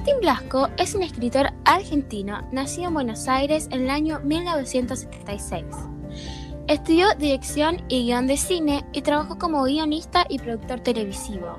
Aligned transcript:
Martín 0.00 0.20
Blasco 0.22 0.70
es 0.78 0.94
un 0.94 1.02
escritor 1.02 1.52
argentino 1.66 2.40
nacido 2.52 2.88
en 2.88 2.94
Buenos 2.94 3.28
Aires 3.28 3.68
en 3.70 3.82
el 3.82 3.90
año 3.90 4.18
1976. 4.20 5.66
Estudió 6.68 7.14
dirección 7.18 7.82
y 7.88 8.06
guion 8.06 8.26
de 8.26 8.38
cine 8.38 8.82
y 8.94 9.02
trabajó 9.02 9.36
como 9.36 9.62
guionista 9.62 10.24
y 10.26 10.38
productor 10.38 10.80
televisivo. 10.80 11.54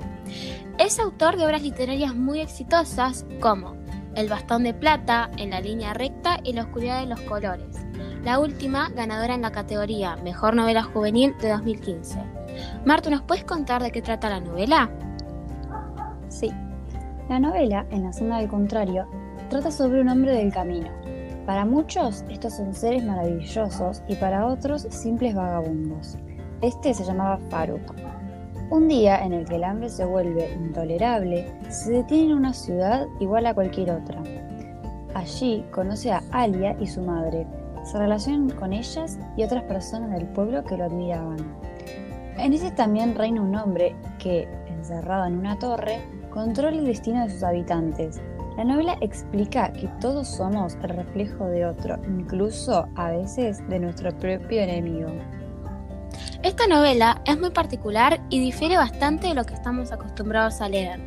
Es 0.76 0.98
autor 0.98 1.36
de 1.36 1.46
obras 1.46 1.62
literarias 1.62 2.16
muy 2.16 2.40
exitosas 2.40 3.24
como 3.40 3.76
El 4.16 4.28
bastón 4.28 4.64
de 4.64 4.74
plata, 4.74 5.30
En 5.36 5.50
la 5.50 5.60
línea 5.60 5.94
recta 5.94 6.40
y 6.42 6.52
La 6.52 6.62
oscuridad 6.62 7.00
de 7.00 7.06
los 7.06 7.20
colores. 7.20 7.76
La 8.24 8.40
última 8.40 8.88
ganadora 8.88 9.36
en 9.36 9.42
la 9.42 9.52
categoría 9.52 10.16
Mejor 10.16 10.56
Novela 10.56 10.82
Juvenil 10.82 11.36
de 11.38 11.50
2015. 11.50 12.18
Marta, 12.84 13.08
¿nos 13.08 13.22
puedes 13.22 13.44
contar 13.44 13.84
de 13.84 13.92
qué 13.92 14.02
trata 14.02 14.28
la 14.28 14.40
novela? 14.40 14.90
Sí. 16.28 16.50
La 17.28 17.38
novela, 17.38 17.86
En 17.90 18.02
la 18.02 18.12
zona 18.12 18.38
del 18.38 18.48
contrario, 18.48 19.06
trata 19.48 19.70
sobre 19.70 20.00
un 20.00 20.08
hombre 20.08 20.32
del 20.32 20.52
camino. 20.52 20.88
Para 21.46 21.64
muchos, 21.64 22.24
estos 22.28 22.54
son 22.54 22.74
seres 22.74 23.04
maravillosos 23.04 24.02
y 24.08 24.16
para 24.16 24.46
otros, 24.46 24.82
simples 24.90 25.34
vagabundos. 25.34 26.18
Este 26.62 26.92
se 26.92 27.04
llamaba 27.04 27.38
Faruk. 27.48 27.94
Un 28.70 28.88
día 28.88 29.24
en 29.24 29.32
el 29.32 29.44
que 29.44 29.56
el 29.56 29.64
hambre 29.64 29.88
se 29.88 30.04
vuelve 30.04 30.52
intolerable, 30.52 31.46
se 31.68 31.92
detiene 31.92 32.32
en 32.32 32.38
una 32.38 32.52
ciudad 32.52 33.06
igual 33.20 33.46
a 33.46 33.54
cualquier 33.54 33.92
otra. 33.92 34.20
Allí 35.14 35.64
conoce 35.70 36.10
a 36.10 36.22
Alia 36.32 36.76
y 36.80 36.86
su 36.86 37.02
madre. 37.02 37.46
Se 37.84 37.98
relacionan 37.98 38.50
con 38.50 38.72
ellas 38.72 39.18
y 39.36 39.44
otras 39.44 39.62
personas 39.64 40.10
del 40.10 40.26
pueblo 40.26 40.64
que 40.64 40.76
lo 40.76 40.84
admiraban. 40.84 41.38
En 42.36 42.52
ese 42.52 42.72
también 42.72 43.14
reina 43.14 43.42
un 43.42 43.54
hombre 43.54 43.94
que, 44.18 44.48
encerrado 44.68 45.26
en 45.26 45.38
una 45.38 45.58
torre, 45.58 46.00
controla 46.32 46.78
el 46.78 46.86
destino 46.86 47.24
de 47.24 47.30
sus 47.30 47.42
habitantes. 47.42 48.20
La 48.56 48.64
novela 48.64 48.96
explica 49.00 49.72
que 49.72 49.88
todos 50.00 50.28
somos 50.28 50.74
el 50.82 50.90
reflejo 50.90 51.46
de 51.46 51.64
otro, 51.66 51.98
incluso 52.06 52.86
a 52.96 53.10
veces 53.10 53.66
de 53.68 53.78
nuestro 53.78 54.16
propio 54.18 54.60
enemigo. 54.60 55.08
Esta 56.42 56.66
novela 56.66 57.22
es 57.24 57.38
muy 57.38 57.50
particular 57.50 58.20
y 58.28 58.40
difiere 58.40 58.76
bastante 58.76 59.28
de 59.28 59.34
lo 59.34 59.44
que 59.44 59.54
estamos 59.54 59.92
acostumbrados 59.92 60.60
a 60.60 60.68
leer. 60.68 61.00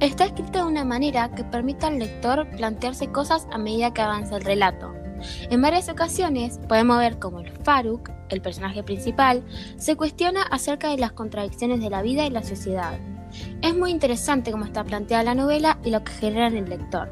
Está 0.00 0.26
escrita 0.26 0.60
de 0.60 0.70
una 0.70 0.84
manera 0.84 1.30
que 1.30 1.44
permite 1.44 1.86
al 1.86 1.98
lector 1.98 2.48
plantearse 2.50 3.10
cosas 3.10 3.46
a 3.52 3.58
medida 3.58 3.94
que 3.94 4.02
avanza 4.02 4.36
el 4.36 4.44
relato. 4.44 4.92
En 5.50 5.62
varias 5.62 5.88
ocasiones 5.88 6.58
podemos 6.68 6.98
ver 6.98 7.18
cómo 7.18 7.40
el 7.40 7.50
Faruk, 7.50 8.10
el 8.28 8.42
personaje 8.42 8.82
principal, 8.82 9.44
se 9.76 9.96
cuestiona 9.96 10.42
acerca 10.42 10.90
de 10.90 10.98
las 10.98 11.12
contradicciones 11.12 11.80
de 11.80 11.90
la 11.90 12.02
vida 12.02 12.26
y 12.26 12.30
la 12.30 12.42
sociedad. 12.42 12.98
Es 13.62 13.76
muy 13.76 13.90
interesante 13.90 14.52
cómo 14.52 14.64
está 14.64 14.84
planteada 14.84 15.22
la 15.22 15.34
novela 15.34 15.78
y 15.84 15.90
lo 15.90 16.02
que 16.04 16.12
genera 16.12 16.48
en 16.48 16.56
el 16.56 16.68
lector. 16.68 17.08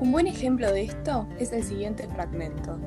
Un 0.00 0.12
buen 0.12 0.26
ejemplo 0.26 0.70
de 0.72 0.82
esto 0.82 1.26
es 1.38 1.52
el 1.52 1.62
siguiente 1.62 2.06
fragmento. 2.08 2.78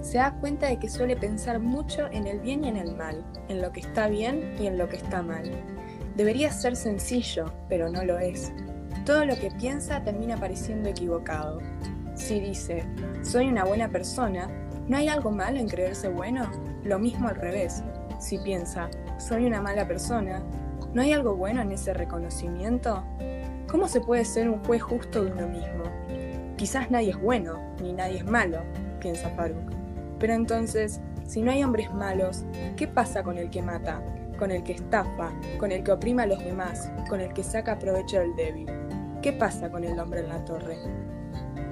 Se 0.00 0.18
da 0.18 0.34
cuenta 0.40 0.66
de 0.66 0.78
que 0.78 0.88
suele 0.88 1.16
pensar 1.16 1.60
mucho 1.60 2.08
en 2.10 2.26
el 2.26 2.40
bien 2.40 2.64
y 2.64 2.68
en 2.68 2.76
el 2.76 2.94
mal, 2.96 3.24
en 3.48 3.62
lo 3.62 3.72
que 3.72 3.80
está 3.80 4.08
bien 4.08 4.54
y 4.60 4.66
en 4.66 4.78
lo 4.78 4.88
que 4.88 4.96
está 4.96 5.22
mal. 5.22 5.50
Debería 6.16 6.52
ser 6.52 6.76
sencillo, 6.76 7.52
pero 7.68 7.88
no 7.88 8.04
lo 8.04 8.18
es. 8.18 8.52
Todo 9.06 9.24
lo 9.24 9.36
que 9.36 9.50
piensa 9.50 10.04
termina 10.04 10.36
pareciendo 10.36 10.88
equivocado. 10.88 11.60
Si 12.14 12.38
dice, 12.38 12.84
soy 13.22 13.48
una 13.48 13.64
buena 13.64 13.88
persona, 13.88 14.48
¿no 14.88 14.96
hay 14.96 15.08
algo 15.08 15.30
malo 15.30 15.58
en 15.58 15.68
creerse 15.68 16.08
bueno? 16.08 16.50
Lo 16.84 16.98
mismo 16.98 17.28
al 17.28 17.36
revés. 17.36 17.82
Si 18.20 18.38
piensa, 18.38 18.88
soy 19.18 19.46
una 19.46 19.60
mala 19.60 19.88
persona, 19.88 20.42
¿No 20.94 21.00
hay 21.00 21.14
algo 21.14 21.34
bueno 21.34 21.62
en 21.62 21.72
ese 21.72 21.94
reconocimiento? 21.94 23.02
¿Cómo 23.66 23.88
se 23.88 24.02
puede 24.02 24.26
ser 24.26 24.50
un 24.50 24.62
juez 24.62 24.82
justo 24.82 25.24
de 25.24 25.32
uno 25.32 25.48
mismo? 25.48 25.84
Quizás 26.56 26.90
nadie 26.90 27.10
es 27.10 27.20
bueno, 27.20 27.58
ni 27.80 27.94
nadie 27.94 28.18
es 28.18 28.26
malo, 28.26 28.58
piensa 29.00 29.30
Faruk. 29.30 29.72
Pero 30.18 30.34
entonces, 30.34 31.00
si 31.26 31.40
no 31.40 31.50
hay 31.50 31.64
hombres 31.64 31.90
malos, 31.94 32.44
¿qué 32.76 32.86
pasa 32.86 33.22
con 33.22 33.38
el 33.38 33.48
que 33.48 33.62
mata, 33.62 34.02
con 34.38 34.50
el 34.50 34.62
que 34.64 34.72
estafa, 34.72 35.32
con 35.58 35.72
el 35.72 35.82
que 35.82 35.92
oprime 35.92 36.24
a 36.24 36.26
los 36.26 36.44
demás, 36.44 36.92
con 37.08 37.22
el 37.22 37.32
que 37.32 37.42
saca 37.42 37.78
provecho 37.78 38.18
del 38.18 38.36
débil? 38.36 38.70
¿Qué 39.22 39.32
pasa 39.32 39.70
con 39.70 39.84
el 39.84 39.98
hombre 39.98 40.20
en 40.20 40.28
la 40.28 40.44
torre? 40.44 40.76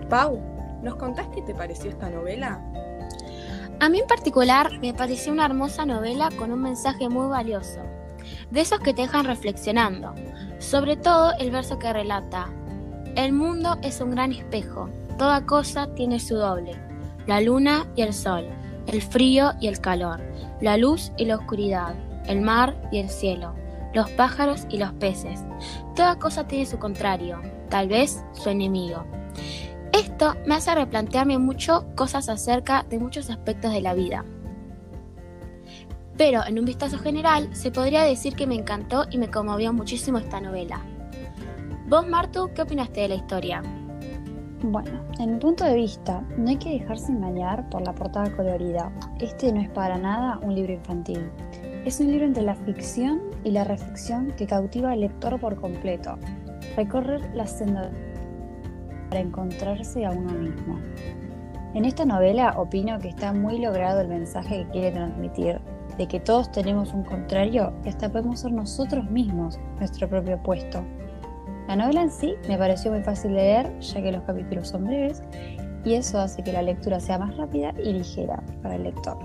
Pau, 0.09 0.41
¿nos 0.83 0.97
contás 0.97 1.27
qué 1.35 1.43
te 1.43 1.55
pareció 1.55 1.91
esta 1.91 2.09
novela? 2.09 2.59
A 3.81 3.89
mí 3.91 4.01
en 4.01 4.07
particular 4.07 4.71
me 4.81 4.95
pareció 4.95 5.31
una 5.31 5.45
hermosa 5.45 5.85
novela 5.85 6.31
con 6.39 6.53
un 6.53 6.63
mensaje 6.63 7.11
muy 7.11 7.29
valioso 7.29 7.81
de 8.51 8.61
esos 8.61 8.81
que 8.81 8.95
te 8.95 9.03
dejan 9.03 9.25
reflexionando, 9.25 10.15
sobre 10.59 10.97
todo 10.97 11.33
el 11.39 11.51
verso 11.51 11.79
que 11.79 11.93
relata, 11.93 12.49
el 13.17 13.33
mundo 13.33 13.79
es 13.83 14.01
un 14.01 14.13
gran 14.13 14.33
espejo, 14.33 14.89
toda 15.19 15.47
cosa 15.47 15.95
tiene 15.95 16.21
su 16.21 16.37
doble, 16.37 16.73
la 17.27 17.41
luna 17.41 17.87
y 17.97 18.03
el 18.03 18.13
sol, 18.13 18.47
el 18.87 19.03
frío 19.03 19.53
y 19.61 19.69
el 19.69 19.81
calor, 19.81 20.21
la 20.61 20.77
luz 20.77 21.13
y 21.17 21.25
la 21.25 21.37
oscuridad, 21.37 21.95
el 22.27 22.41
mar 22.41 22.77
y 22.93 22.99
el 22.99 23.09
cielo, 23.09 23.55
los 23.95 24.09
pájaros 24.11 24.67
y 24.69 24.79
los 24.79 24.93
peces, 24.93 25.41
toda 25.97 26.19
cosa 26.19 26.47
tiene 26.47 26.67
su 26.67 26.79
contrario, 26.79 27.41
tal 27.69 27.89
vez 27.89 28.23
su 28.33 28.49
enemigo. 28.49 29.05
Esto 29.93 30.37
me 30.47 30.55
hace 30.55 30.75
replantearme 30.75 31.39
mucho 31.39 31.87
cosas 31.97 32.29
acerca 32.29 32.85
de 32.89 32.99
muchos 32.99 33.29
aspectos 33.29 33.73
de 33.73 33.81
la 33.81 33.95
vida 33.95 34.25
pero 36.17 36.45
en 36.47 36.59
un 36.59 36.65
vistazo 36.65 36.99
general 36.99 37.49
se 37.55 37.71
podría 37.71 38.03
decir 38.03 38.35
que 38.35 38.47
me 38.47 38.55
encantó 38.55 39.07
y 39.11 39.19
me 39.19 39.31
conmovió 39.31 39.73
muchísimo 39.73 40.19
esta 40.19 40.41
novela. 40.41 40.83
Vos, 41.89 42.07
Martu, 42.07 42.51
¿qué 42.55 42.63
opinaste 42.63 43.01
de 43.01 43.09
la 43.09 43.15
historia? 43.17 43.63
Bueno, 44.63 45.01
en 45.19 45.33
mi 45.33 45.39
punto 45.39 45.65
de 45.65 45.75
vista, 45.75 46.23
no 46.37 46.51
hay 46.51 46.57
que 46.57 46.79
dejarse 46.79 47.11
engañar 47.11 47.69
por 47.71 47.81
la 47.81 47.95
portada 47.95 48.31
colorida. 48.37 48.93
Este 49.19 49.51
no 49.51 49.61
es 49.61 49.71
para 49.71 49.97
nada 49.97 50.39
un 50.43 50.55
libro 50.55 50.75
infantil. 50.75 51.31
Es 51.87 51.99
un 51.99 52.09
libro 52.09 52.27
entre 52.27 52.43
la 52.43 52.55
ficción 52.55 53.23
y 53.43 53.53
la 53.53 53.65
reflexión 53.65 54.33
que 54.37 54.47
cautiva 54.47 54.91
al 54.91 55.01
lector 55.01 55.41
por 55.41 55.57
completo. 55.57 56.19
Recorrer 56.77 57.35
la 57.35 57.47
senda 57.47 57.91
para 59.09 59.23
encontrarse 59.23 60.05
a 60.05 60.11
uno 60.11 60.33
mismo. 60.33 60.79
En 61.73 61.87
esta 61.87 62.05
novela 62.05 62.55
opino 62.59 62.99
que 62.99 63.09
está 63.09 63.33
muy 63.33 63.59
logrado 63.59 64.03
el 64.03 64.09
mensaje 64.09 64.59
que 64.59 64.71
quiere 64.71 64.93
transmitir 64.93 65.61
de 66.01 66.09
que 66.09 66.19
todos 66.19 66.51
tenemos 66.51 66.95
un 66.95 67.05
contrario 67.05 67.75
y 67.85 67.91
hasta 67.91 68.09
podemos 68.09 68.41
ser 68.41 68.53
nosotros 68.53 69.11
mismos 69.11 69.61
nuestro 69.79 70.09
propio 70.09 70.37
opuesto. 70.37 70.83
La 71.69 71.77
novela 71.77 72.01
en 72.01 72.11
sí 72.11 72.37
me 72.49 72.57
pareció 72.57 72.91
muy 72.91 73.03
fácil 73.03 73.33
de 73.33 73.37
leer, 73.37 73.81
ya 73.81 74.01
que 74.01 74.11
los 74.11 74.23
capítulos 74.23 74.69
son 74.69 74.87
breves, 74.87 75.23
y 75.85 75.93
eso 75.93 76.19
hace 76.19 76.43
que 76.43 76.55
la 76.55 76.63
lectura 76.63 77.01
sea 77.01 77.19
más 77.19 77.37
rápida 77.37 77.75
y 77.85 77.93
ligera 77.93 78.43
para 78.63 78.77
el 78.77 78.85
lector. 78.85 79.19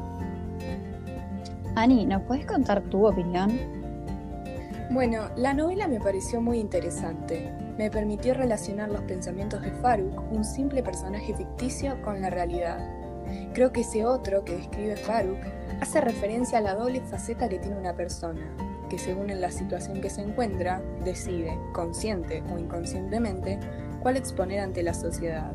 Ani, 1.76 2.06
¿nos 2.06 2.24
puedes 2.24 2.46
contar 2.46 2.82
tu 2.82 3.08
opinión? 3.08 3.58
Bueno, 4.92 5.30
la 5.38 5.54
novela 5.54 5.88
me 5.88 6.02
pareció 6.02 6.42
muy 6.42 6.60
interesante. 6.60 7.54
Me 7.78 7.90
permitió 7.90 8.34
relacionar 8.34 8.90
los 8.90 9.02
pensamientos 9.04 9.62
de 9.62 9.72
Faruk, 9.72 10.30
un 10.30 10.44
simple 10.44 10.84
personaje 10.84 11.34
ficticio, 11.34 12.02
con 12.02 12.22
la 12.22 12.30
realidad. 12.30 12.95
Creo 13.54 13.72
que 13.72 13.82
ese 13.82 14.06
otro 14.06 14.44
que 14.44 14.58
describe 14.58 14.96
Faruk 14.96 15.40
hace 15.82 16.02
referencia 16.02 16.60
a 16.60 16.62
la 16.62 16.76
doble 16.76 17.02
faceta 17.02 17.50
que 17.50 17.60
tiene 17.60 17.78
una 17.78 17.96
persona, 17.96 18.56
que 18.90 18.98
según 18.98 19.28
la 19.40 19.52
situación 19.52 20.02
que 20.02 20.10
se 20.10 20.22
encuentra, 20.22 20.82
decide, 21.04 21.58
consciente 21.74 22.44
o 22.54 22.58
inconscientemente, 22.58 23.60
cuál 24.02 24.18
exponer 24.18 24.60
ante 24.60 24.84
la 24.84 24.94
sociedad. 24.94 25.52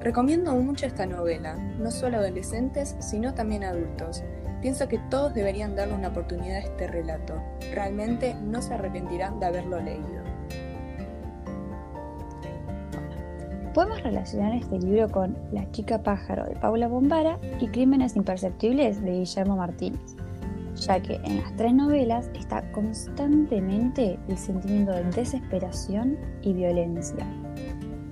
Recomiendo 0.00 0.54
mucho 0.56 0.86
esta 0.86 1.06
novela, 1.06 1.54
no 1.54 1.90
solo 1.90 2.18
adolescentes, 2.18 2.96
sino 2.98 3.34
también 3.34 3.62
adultos. 3.64 4.24
Pienso 4.60 4.88
que 4.88 4.98
todos 5.10 5.34
deberían 5.34 5.74
darle 5.74 5.94
una 5.94 6.08
oportunidad 6.08 6.56
a 6.56 6.60
este 6.60 6.86
relato. 6.86 7.40
Realmente 7.72 8.34
no 8.34 8.62
se 8.62 8.74
arrepentirán 8.74 9.38
de 9.40 9.46
haberlo 9.46 9.80
leído. 9.80 10.21
Podemos 13.74 14.02
relacionar 14.02 14.52
este 14.54 14.78
libro 14.78 15.10
con 15.10 15.34
La 15.50 15.70
chica 15.70 16.02
pájaro 16.02 16.44
de 16.44 16.56
Paula 16.56 16.88
Bombara 16.88 17.38
y 17.58 17.68
Crímenes 17.68 18.16
imperceptibles 18.16 19.00
de 19.00 19.20
Guillermo 19.20 19.56
Martínez, 19.56 20.14
ya 20.74 21.00
que 21.00 21.14
en 21.24 21.38
las 21.38 21.56
tres 21.56 21.72
novelas 21.72 22.28
está 22.34 22.70
constantemente 22.72 24.18
el 24.28 24.36
sentimiento 24.36 24.92
de 24.92 25.04
desesperación 25.04 26.18
y 26.42 26.52
violencia. 26.52 27.26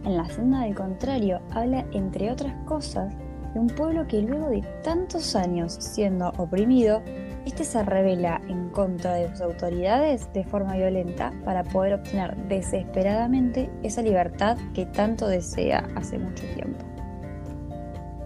En 0.04 0.16
La 0.16 0.26
senda 0.30 0.62
del 0.62 0.74
contrario 0.74 1.42
habla, 1.50 1.84
entre 1.92 2.32
otras 2.32 2.54
cosas, 2.64 3.14
de 3.52 3.60
un 3.60 3.66
pueblo 3.66 4.08
que 4.08 4.22
luego 4.22 4.48
de 4.48 4.62
tantos 4.82 5.36
años 5.36 5.74
siendo 5.74 6.30
oprimido 6.38 7.02
este 7.46 7.64
se 7.64 7.82
revela 7.82 8.40
en 8.48 8.68
contra 8.70 9.14
de 9.14 9.28
sus 9.30 9.40
autoridades 9.40 10.32
de 10.32 10.44
forma 10.44 10.76
violenta 10.76 11.32
para 11.44 11.64
poder 11.64 11.94
obtener 11.94 12.36
desesperadamente 12.48 13.70
esa 13.82 14.02
libertad 14.02 14.58
que 14.74 14.86
tanto 14.86 15.26
desea 15.26 15.88
hace 15.96 16.18
mucho 16.18 16.44
tiempo. 16.54 16.84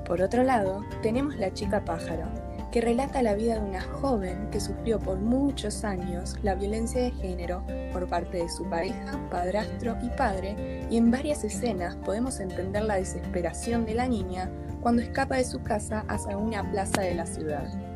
Por 0.05 0.21
otro 0.21 0.43
lado, 0.43 0.85
tenemos 1.03 1.37
La 1.37 1.53
chica 1.53 1.85
pájaro, 1.85 2.27
que 2.71 2.81
relata 2.81 3.23
la 3.23 3.35
vida 3.35 3.55
de 3.55 3.61
una 3.61 3.81
joven 3.81 4.49
que 4.51 4.61
sufrió 4.61 4.99
por 4.99 5.19
muchos 5.19 5.85
años 5.85 6.37
la 6.43 6.57
violencia 6.57 7.01
de 7.01 7.13
género 7.13 7.65
por 7.93 8.09
parte 8.09 8.39
de 8.39 8.49
su 8.49 8.65
pareja, 8.65 9.19
padrastro 9.31 9.97
y 10.03 10.09
padre, 10.11 10.87
y 10.91 10.97
en 10.97 11.11
varias 11.11 11.45
escenas 11.45 11.97
podemos 11.97 12.41
entender 12.41 12.83
la 12.83 12.97
desesperación 12.97 13.87
de 13.87 13.95
la 13.95 14.09
niña 14.09 14.51
cuando 14.83 15.03
escapa 15.03 15.37
de 15.37 15.45
su 15.45 15.63
casa 15.63 16.05
hacia 16.09 16.37
una 16.37 16.69
plaza 16.71 17.01
de 17.01 17.15
la 17.15 17.27
ciudad. 17.27 17.94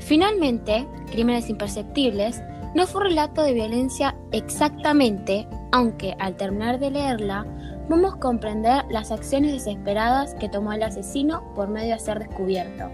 Finalmente, 0.00 0.86
Crímenes 1.10 1.48
Imperceptibles 1.48 2.42
no 2.74 2.86
fue 2.86 3.02
un 3.02 3.08
relato 3.08 3.42
de 3.42 3.52
violencia 3.52 4.16
exactamente, 4.32 5.46
aunque 5.72 6.14
al 6.18 6.36
terminar 6.36 6.78
de 6.78 6.90
leerla, 6.90 7.46
vamos 7.88 8.14
a 8.14 8.18
comprender 8.18 8.84
las 8.90 9.10
acciones 9.10 9.52
desesperadas 9.52 10.34
que 10.34 10.48
tomó 10.48 10.72
el 10.72 10.82
asesino 10.82 11.52
por 11.54 11.68
medio 11.68 11.94
de 11.94 12.00
ser 12.00 12.18
descubierto. 12.20 12.88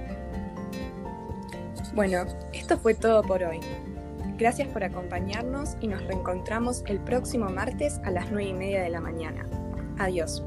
Bueno, 1.95 2.25
esto 2.53 2.79
fue 2.79 2.95
todo 2.95 3.23
por 3.23 3.43
hoy. 3.43 3.61
Gracias 4.39 4.69
por 4.69 4.85
acompañarnos 4.85 5.77
y 5.81 5.89
nos 5.89 6.03
reencontramos 6.05 6.83
el 6.87 6.99
próximo 7.01 7.49
martes 7.49 8.01
a 8.05 8.11
las 8.11 8.31
9 8.31 8.51
y 8.51 8.53
media 8.53 8.83
de 8.83 8.91
la 8.91 9.01
mañana. 9.01 9.47
Adiós. 9.99 10.43